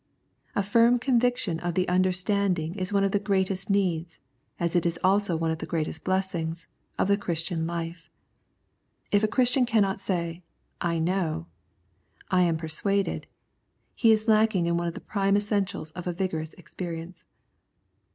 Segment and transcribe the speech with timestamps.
[0.55, 4.19] A firm conviction of the understanding is one of the greatest needs,
[4.59, 6.65] as it is also one of the greatest blessings,
[6.97, 8.09] of the Christian life.
[9.11, 10.41] If a Christian cannot say,"
[10.93, 11.45] I know,""
[12.31, 13.27] I am persuaded,"
[13.93, 17.25] he is lacking in one of the prime essentials of a vigorous experience.